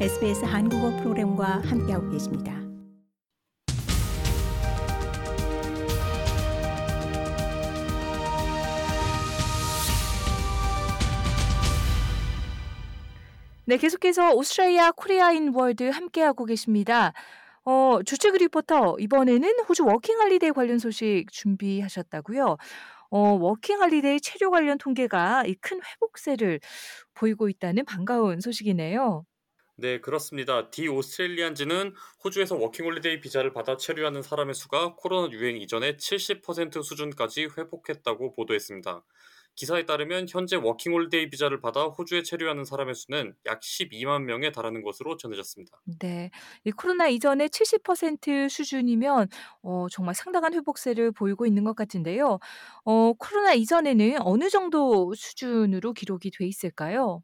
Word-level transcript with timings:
SBS 0.00 0.44
한국어 0.44 0.90
프로그램과 0.96 1.60
함께하고 1.60 2.10
계십니다. 2.10 2.52
네, 13.66 13.76
계속해서 13.76 14.32
Australia 14.34 14.90
Korea 14.90 15.36
in 15.36 15.54
World 15.54 15.88
함께하고 15.88 16.44
계십니다. 16.44 17.12
어, 17.64 18.00
조철 18.04 18.34
리포터, 18.36 18.96
이번에는 18.98 19.60
호주 19.68 19.84
워킹 19.86 20.18
할리데이 20.18 20.50
관련 20.50 20.80
소식 20.80 21.26
준비하셨다고요? 21.30 22.56
어, 23.10 23.18
워킹 23.18 23.80
할리데이 23.80 24.20
체류 24.20 24.50
관련 24.50 24.76
통계가 24.76 25.44
이 25.46 25.53
큰 25.53 25.80
회복세를 25.82 26.58
보이고 27.14 27.48
있다는 27.48 27.84
반가운 27.84 28.40
소식이네요. 28.40 29.24
네, 29.76 30.00
그렇습니다. 30.00 30.70
The 30.70 30.86
Australian지는 30.86 31.94
호주에서 32.22 32.56
워킹홀리데이 32.56 33.20
비자를 33.20 33.52
받아 33.52 33.76
체류하는 33.76 34.22
사람의 34.22 34.54
수가 34.54 34.94
코로나 34.94 35.32
유행 35.32 35.56
이전의 35.56 35.96
70% 35.96 36.82
수준까지 36.82 37.48
회복했다고 37.58 38.34
보도했습니다. 38.34 39.02
기사에 39.56 39.84
따르면 39.84 40.26
현재 40.28 40.56
워킹홀리데이 40.56 41.28
비자를 41.30 41.60
받아 41.60 41.84
호주에 41.86 42.22
체류하는 42.22 42.64
사람의 42.64 42.94
수는 42.94 43.34
약 43.46 43.62
12만 43.62 44.22
명에 44.22 44.52
달하는 44.52 44.82
것으로 44.82 45.16
전해졌습니다. 45.16 45.82
네. 46.00 46.30
이 46.64 46.70
코로나 46.70 47.08
이전의 47.08 47.50
70% 47.50 48.48
수준이면 48.48 49.28
어, 49.62 49.86
정말 49.90 50.14
상당한 50.14 50.54
회복세를 50.54 51.10
보이고 51.12 51.46
있는 51.46 51.64
것 51.64 51.74
같은데요. 51.74 52.38
어, 52.84 53.12
코로나 53.14 53.54
이전에는 53.54 54.18
어느 54.22 54.50
정도 54.50 55.14
수준으로 55.14 55.92
기록이 55.94 56.30
돼 56.30 56.46
있을까요? 56.46 57.22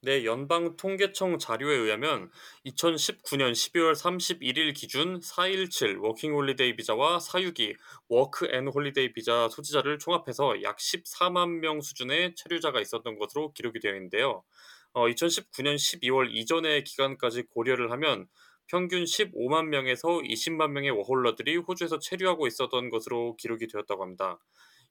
네, 0.00 0.24
연방 0.24 0.76
통계청 0.76 1.40
자료에 1.40 1.74
의하면 1.74 2.30
2019년 2.64 3.50
12월 3.50 3.94
31일 3.94 4.72
기준 4.72 5.20
417 5.20 5.98
워킹 5.98 6.34
홀리데이 6.34 6.76
비자와 6.76 7.18
462 7.18 7.74
Work 8.08 8.46
and 8.52 8.68
Holiday 8.68 9.12
비자 9.12 9.48
소지자를 9.48 9.98
총합해서 9.98 10.62
약 10.62 10.76
14만 10.76 11.58
명 11.58 11.80
수준의 11.80 12.36
체류자가 12.36 12.80
있었던 12.80 13.18
것으로 13.18 13.52
기록이 13.54 13.80
되어 13.80 13.94
있는데요. 13.96 14.44
어, 14.92 15.08
2019년 15.08 15.74
12월 15.74 16.28
이전의 16.30 16.84
기간까지 16.84 17.46
고려를 17.50 17.90
하면 17.90 18.28
평균 18.68 19.02
15만 19.02 19.64
명에서 19.66 20.06
20만 20.08 20.70
명의 20.70 20.90
워홀러들이 20.90 21.56
호주에서 21.56 21.98
체류하고 21.98 22.46
있었던 22.46 22.90
것으로 22.90 23.34
기록이 23.34 23.66
되었다고 23.66 24.04
합니다. 24.04 24.38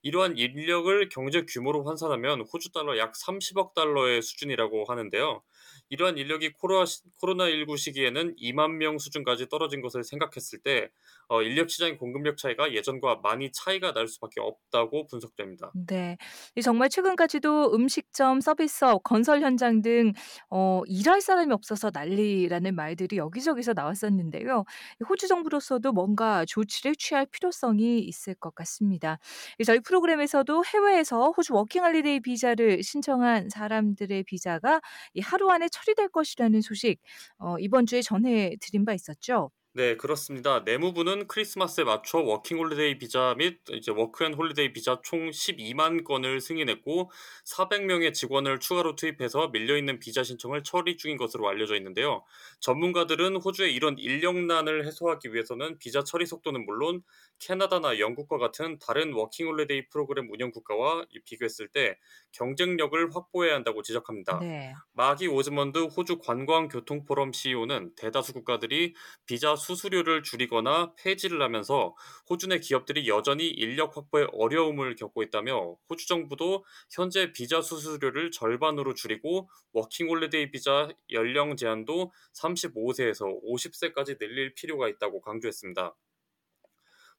이러한 0.01 0.37
인력을 0.37 1.09
경제 1.09 1.43
규모로 1.47 1.83
환산하면 1.85 2.41
호주 2.41 2.71
달러 2.71 2.97
약 2.97 3.13
30억 3.13 3.73
달러의 3.73 4.21
수준이라고 4.21 4.85
하는데요. 4.85 5.43
이러한 5.89 6.17
인력이 6.17 6.53
코로나19 6.53 7.77
시기에는 7.77 8.35
2만 8.37 8.77
명 8.77 8.97
수준까지 8.97 9.49
떨어진 9.49 9.81
것을 9.81 10.03
생각했을 10.03 10.59
때 10.59 10.89
어, 11.29 11.41
인력 11.41 11.69
시장의 11.69 11.97
공급력 11.97 12.37
차이가 12.37 12.73
예전과 12.73 13.17
많이 13.23 13.51
차이가 13.51 13.93
날 13.93 14.07
수밖에 14.07 14.39
없다고 14.39 15.07
분석됩니다. 15.07 15.75
네. 15.87 16.17
정말 16.63 16.89
최근까지도 16.89 17.73
음식점, 17.73 18.41
서비스업, 18.41 19.03
건설 19.03 19.41
현장 19.41 19.81
등 19.81 20.13
어, 20.49 20.81
일할 20.87 21.21
사람이 21.21 21.53
없어서 21.53 21.91
난리라는 21.93 22.75
말들이 22.75 23.17
여기저기서 23.17 23.73
나왔었는데요. 23.73 24.63
호주 25.07 25.27
정부로서도 25.27 25.91
뭔가 25.91 26.45
조치를 26.45 26.95
취할 26.95 27.25
필요성이 27.27 27.99
있을 27.99 28.33
것 28.35 28.55
같습니다. 28.55 29.19
저희 29.65 29.79
프로그램에서도 29.88 30.63
해외에서 30.66 31.31
호주 31.38 31.53
워킹할리데이 31.55 32.19
비자를 32.21 32.83
신청한 32.83 33.49
사람들의 33.49 34.23
비자가 34.23 34.81
하루 35.23 35.49
안에 35.52 35.69
처리될 35.69 36.09
것이라는 36.09 36.61
소식 36.61 36.99
어, 37.38 37.57
이번 37.59 37.85
주에 37.85 38.02
전해드린 38.02 38.85
바 38.85 38.93
있었죠. 38.93 39.52
네, 39.78 39.95
그렇습니다. 39.95 40.61
내무부는 40.61 41.27
크리스마스에 41.27 41.83
맞춰 41.83 42.17
워킹 42.17 42.58
홀리데이 42.58 42.98
비자 42.98 43.36
및 43.38 43.60
이제 43.73 43.92
Work 43.92 44.15
and 44.15 44.33
Holiday 44.33 44.73
비자 44.73 44.99
총 45.04 45.30
12만 45.30 46.04
건을 46.04 46.42
승인했고 46.42 47.11
400명의 47.45 48.11
직원을 48.11 48.60
추가로 48.60 48.95
투입해서 48.95 49.49
밀려 49.49 49.77
있는 49.77 49.99
비자 49.99 50.23
신청을 50.23 50.64
처리 50.64 50.98
중인 50.98 51.17
것으로 51.17 51.48
알려져 51.48 51.76
있는데요. 51.76 52.23
전문가들은 52.60 53.36
호주의 53.36 53.71
이런 53.76 53.99
인력난을 53.99 54.87
해소하기 54.87 55.32
위해서는 55.36 55.77
비자 55.77 56.04
처리 56.04 56.26
속도는 56.26 56.66
물론 56.66 57.04
캐나다나 57.37 57.99
영국과 57.99 58.39
같은 58.39 58.80
다른 58.80 59.14
워킹 59.14 59.45
홀리데이 59.45 59.89
프로그램 59.89 60.27
운영 60.32 60.49
국가와 60.49 61.05
비교했을 61.23 61.67
때 61.67 61.99
경쟁력을 62.32 63.16
확보해야 63.16 63.54
한다고 63.54 63.83
지적합니다. 63.83 64.39
네. 64.39 64.73
마기 64.93 65.27
오즈먼드 65.27 65.77
호주 65.95 66.17
관광 66.17 66.67
교통 66.67 67.05
포럼 67.05 67.32
CEO는 67.32 67.93
대다수 67.95 68.33
국가들이 68.33 68.95
비자 69.27 69.55
수 69.55 69.67
수료를 69.76 70.23
줄이거나 70.23 70.94
폐지를 70.95 71.42
하면서 71.42 71.95
호주 72.30 72.48
내 72.48 72.60
기업들이 72.60 73.08
여전히 73.08 73.48
인력 73.48 73.98
확보에 73.98 74.28
어려움을 74.33 74.95
겪고 74.95 75.23
있다며 75.23 75.78
호주 75.89 76.08
정부도 76.08 76.66
현재 76.92 77.32
비자 77.32 77.61
수수료를 77.61 78.32
절반으로 78.32 78.94
줄이고 78.94 79.50
워킹 79.73 80.10
홀리데이 80.10 80.52
비자 80.52 80.89
연령 81.11 81.55
제한도 81.55 82.11
35세에서 82.33 83.44
50세까지 83.44 84.20
늘릴 84.20 84.54
필요가 84.54 84.88
있다고 84.88 85.22
강조했습니다. 85.22 85.95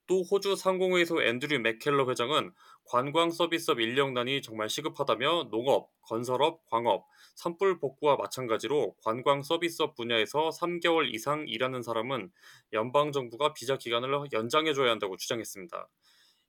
또 0.08 0.22
호주 0.22 0.56
상공회의소 0.56 1.22
앤드류 1.22 1.58
맥켈러 1.58 2.08
회장은 2.08 2.52
관광 2.86 3.30
서비스업 3.30 3.78
인력난이 3.78 4.40
정말 4.40 4.70
시급하다며 4.70 5.48
농업, 5.50 5.90
건설업, 6.00 6.64
광업, 6.70 7.04
산불 7.34 7.78
복구와 7.78 8.16
마찬가지로 8.16 8.96
관광 9.04 9.42
서비스업 9.42 9.94
분야에서 9.96 10.48
3개월 10.48 11.14
이상 11.14 11.44
일하는 11.46 11.82
사람은 11.82 12.32
연방 12.72 13.12
정부가 13.12 13.52
비자 13.52 13.76
기간을 13.76 14.32
연장해 14.32 14.72
줘야 14.72 14.90
한다고 14.90 15.18
주장했습니다. 15.18 15.88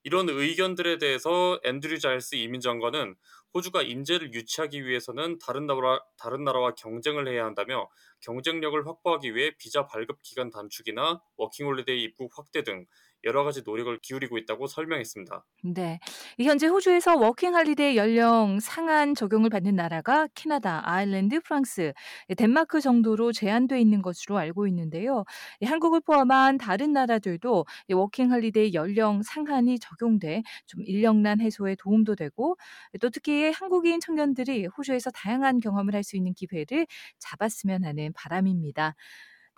이런 0.04 0.30
의견들에 0.30 0.98
대해서 0.98 1.60
앤드류 1.66 2.00
자일스 2.00 2.36
이민 2.36 2.62
장관은 2.62 3.16
호주가 3.54 3.82
인재를 3.82 4.34
유치하기 4.34 4.86
위해서는 4.86 5.40
다른 5.40 5.66
나라 5.66 6.00
다른 6.18 6.46
나라와 6.46 6.74
경쟁을 6.76 7.28
해야 7.28 7.44
한다며 7.44 7.90
경쟁력을 8.22 8.88
확보하기 8.88 9.36
위해 9.36 9.52
비자 9.58 9.86
발급 9.86 10.22
기간 10.22 10.50
단축이나 10.50 11.22
워킹홀리데이 11.36 12.02
입국 12.04 12.32
확대 12.38 12.64
등 12.64 12.86
여러 13.24 13.44
가지 13.44 13.62
노력을 13.66 13.98
기울이고 14.02 14.38
있다고 14.38 14.68
설명했습니다. 14.68 15.46
네. 15.62 16.00
현재 16.42 16.68
호주에서 16.68 17.18
워킹 17.18 17.54
할리데이 17.54 17.98
연령 17.98 18.60
상한 18.62 19.14
적용을 19.14 19.50
받는 19.50 19.76
나라가 19.76 20.26
캐나다, 20.34 20.82
아일랜드, 20.90 21.42
프랑스, 21.42 21.92
덴마크 22.38 22.80
정도로 22.80 23.34
제한돼 23.34 23.80
있는 23.82 24.02
것으로 24.02 24.38
알고 24.38 24.66
있는데요. 24.68 25.26
한국을 25.66 26.00
포함한 26.00 26.58
다른 26.58 26.94
나라들도 26.94 27.66
워킹 27.90 28.32
할리데이 28.32 28.74
연령 28.74 29.22
상한이 29.22 29.80
적용돼 29.80 30.44
좀 30.66 30.82
인력난 30.86 31.42
해소에 31.42 31.76
도움도 31.78 32.16
되고 32.16 32.56
또 33.02 33.10
특히 33.10 33.52
한국인 33.52 34.00
청년들이 34.00 34.68
호주에서 34.68 35.12
다양한 35.12 35.60
경험을 35.60 35.94
할 35.96 36.00
수 36.10 36.16
있는 36.16 36.34
기회를 36.34 36.88
잡았으면 37.20 37.84
하는 37.84 38.14
바람입니다. 38.14 38.96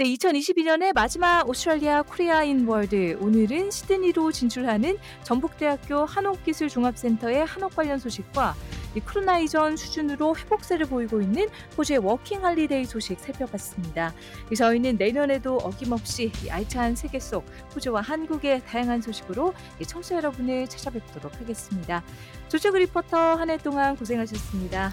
네, 0.01 0.07
2022년의 0.16 0.95
마지막 0.95 1.47
Australia 1.47 2.01
Korea 2.01 2.49
in 2.49 2.67
World. 2.67 3.19
오늘은 3.22 3.69
시드니로 3.69 4.31
진출하는 4.31 4.97
전북대학교 5.22 6.06
한옥기술종합센터의 6.06 7.45
한옥 7.45 7.75
관련 7.75 8.00
소식과 8.00 8.56
이 8.95 9.00
코로나 9.00 9.38
이전 9.38 9.78
수준으로 9.78 10.35
회복세를 10.35 10.88
보이고 10.88 11.22
있는 11.22 11.47
호주의 11.78 12.00
워킹 12.00 12.44
할리데이 12.44 12.85
소식 12.85 13.19
살펴봤습니다. 13.19 14.16
저희는 14.57 14.97
내년에도 14.97 15.57
어김없이 15.57 16.31
알찬 16.50 16.95
세계 16.95 17.19
속 17.19 17.45
호주와 17.75 18.01
한국의 18.01 18.66
다양한 18.66 19.03
소식으로 19.03 19.53
청취자 19.85 20.16
여러분을 20.16 20.67
찾아뵙도록 20.67 21.40
하겠습니다. 21.40 22.03
조철 22.50 22.73
리포터 22.73 23.35
한 23.35 23.51
해 23.51 23.57
동안 23.59 23.95
고생하셨습니다. 23.95 24.91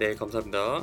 네, 0.00 0.16
감사합니다. 0.16 0.82